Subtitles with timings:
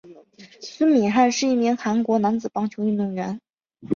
[0.59, 3.39] 孙敏汉是一名韩国男子棒球运动员。